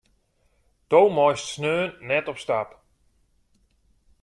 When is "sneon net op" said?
1.51-2.37